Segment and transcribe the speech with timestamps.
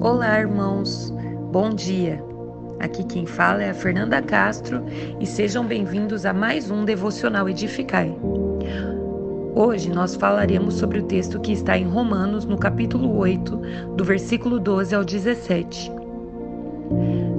[0.00, 1.12] Olá, irmãos.
[1.50, 2.22] Bom dia.
[2.78, 4.84] Aqui quem fala é a Fernanda Castro
[5.18, 8.16] e sejam bem-vindos a mais um devocional Edificai.
[9.56, 13.60] Hoje nós falaremos sobre o texto que está em Romanos, no capítulo 8,
[13.96, 15.90] do versículo 12 ao 17.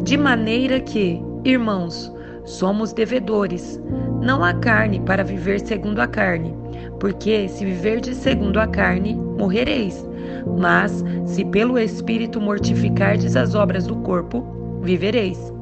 [0.03, 2.13] De maneira que, irmãos,
[2.43, 3.81] somos devedores,
[4.21, 6.53] não há carne para viver segundo a carne,
[6.99, 10.08] porque se viverdes segundo a carne, morrereis.
[10.57, 14.45] Mas, se pelo Espírito mortificardes as obras do corpo,
[14.81, 15.53] vivereis.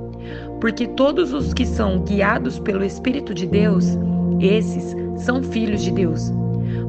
[0.59, 3.97] Porque todos os que são guiados pelo Espírito de Deus,
[4.39, 6.31] esses são filhos de Deus.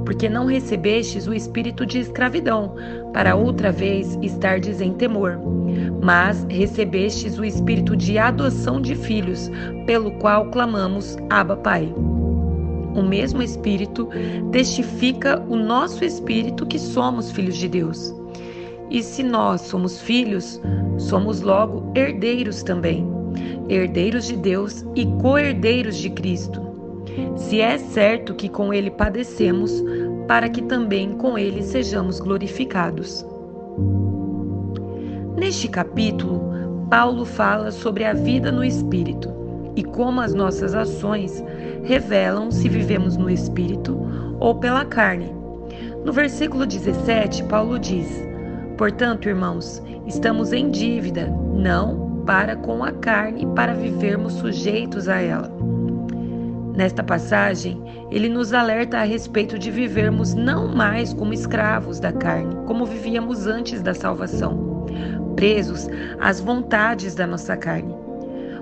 [0.04, 2.74] Porque não recebestes o espírito de escravidão,
[3.12, 5.38] para outra vez estardes em temor,
[6.02, 9.50] mas recebestes o espírito de adoção de filhos,
[9.86, 11.92] pelo qual clamamos: Abba, Pai
[12.98, 14.08] o mesmo Espírito
[14.50, 18.14] testifica o nosso espírito que somos filhos de Deus.
[18.90, 20.60] E se nós somos filhos,
[20.98, 23.06] somos logo herdeiros também,
[23.68, 26.60] herdeiros de Deus e co-herdeiros de Cristo.
[27.36, 29.82] Se é certo que com ele padecemos,
[30.26, 33.24] para que também com ele sejamos glorificados.
[35.36, 36.40] Neste capítulo,
[36.90, 39.37] Paulo fala sobre a vida no Espírito
[39.78, 41.40] e como as nossas ações
[41.84, 43.96] revelam se vivemos no espírito
[44.40, 45.32] ou pela carne.
[46.04, 48.08] No versículo 17, Paulo diz:
[48.76, 55.48] Portanto, irmãos, estamos em dívida, não para com a carne, para vivermos sujeitos a ela.
[56.74, 62.52] Nesta passagem, ele nos alerta a respeito de vivermos não mais como escravos da carne,
[62.66, 64.86] como vivíamos antes da salvação,
[65.36, 68.07] presos às vontades da nossa carne.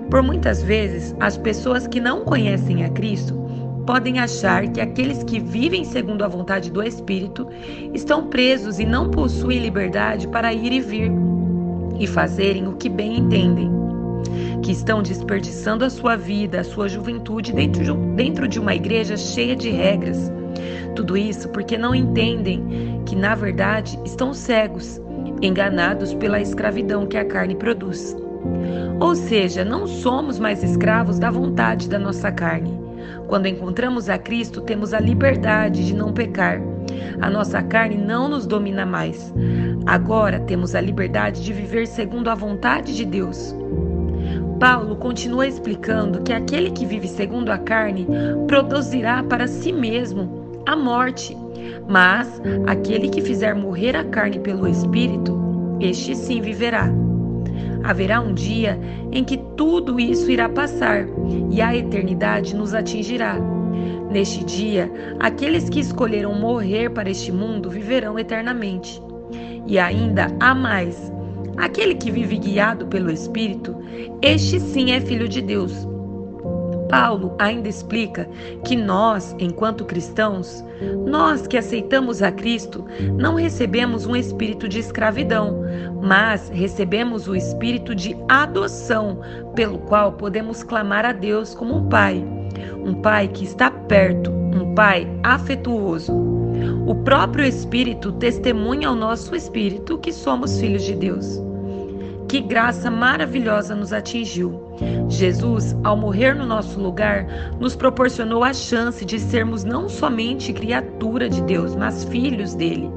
[0.09, 3.35] Por muitas vezes, as pessoas que não conhecem a Cristo
[3.85, 7.47] podem achar que aqueles que vivem segundo a vontade do Espírito
[7.93, 11.11] estão presos e não possuem liberdade para ir e vir
[11.99, 13.69] e fazerem o que bem entendem.
[14.61, 19.15] Que estão desperdiçando a sua vida, a sua juventude dentro de, dentro de uma igreja
[19.15, 20.31] cheia de regras.
[20.95, 25.01] Tudo isso porque não entendem que, na verdade, estão cegos,
[25.41, 28.15] enganados pela escravidão que a carne produz.
[28.99, 32.77] Ou seja, não somos mais escravos da vontade da nossa carne.
[33.27, 36.59] Quando encontramos a Cristo, temos a liberdade de não pecar.
[37.21, 39.33] A nossa carne não nos domina mais.
[39.85, 43.55] Agora temos a liberdade de viver segundo a vontade de Deus.
[44.59, 48.07] Paulo continua explicando que aquele que vive segundo a carne
[48.47, 51.37] produzirá para si mesmo a morte,
[51.87, 55.37] mas aquele que fizer morrer a carne pelo Espírito,
[55.79, 56.91] este sim viverá.
[57.83, 58.79] Haverá um dia
[59.11, 61.05] em que tudo isso irá passar
[61.49, 63.37] e a eternidade nos atingirá.
[64.11, 69.01] Neste dia, aqueles que escolheram morrer para este mundo viverão eternamente.
[69.65, 71.11] E ainda há mais:
[71.57, 73.75] aquele que vive guiado pelo Espírito,
[74.21, 75.87] este sim é filho de Deus.
[76.89, 78.27] Paulo ainda explica
[78.65, 80.63] que nós, enquanto cristãos,
[81.05, 82.85] nós que aceitamos a Cristo,
[83.17, 85.63] não recebemos um espírito de escravidão,
[86.01, 89.19] mas recebemos o espírito de adoção,
[89.55, 92.23] pelo qual podemos clamar a Deus como um pai,
[92.83, 96.13] um pai que está perto, um pai afetuoso.
[96.87, 101.46] O próprio Espírito testemunha ao nosso espírito que somos filhos de Deus.
[102.27, 104.61] Que graça maravilhosa nos atingiu.
[105.07, 107.25] Jesus, ao morrer no nosso lugar,
[107.59, 112.91] nos proporcionou a chance de sermos não somente criatura de Deus, mas filhos dele.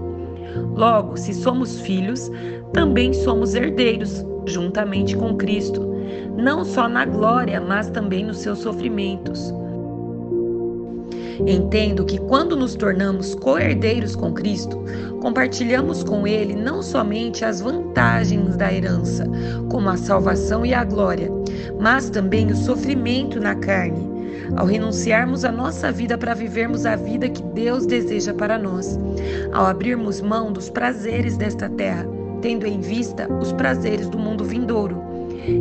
[0.74, 2.30] Logo, se somos filhos,
[2.72, 5.88] também somos herdeiros, juntamente com Cristo,
[6.36, 9.54] não só na glória, mas também nos seus sofrimentos.
[11.46, 14.82] Entendo que quando nos tornamos co-herdeiros com Cristo,
[15.20, 19.26] compartilhamos com Ele não somente as vantagens da herança,
[19.70, 21.30] como a salvação e a glória,
[21.80, 24.08] mas também o sofrimento na carne,
[24.56, 28.98] ao renunciarmos a nossa vida para vivermos a vida que Deus deseja para nós,
[29.52, 32.06] ao abrirmos mão dos prazeres desta terra,
[32.42, 35.10] tendo em vista os prazeres do mundo vindouro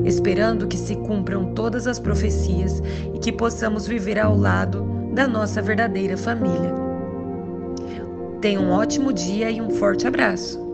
[0.06, 2.84] esperando que se cumpram todas as profecias
[3.14, 6.74] e que possamos viver ao lado da nossa verdadeira família.
[8.40, 10.69] Tenha um ótimo dia e um forte abraço.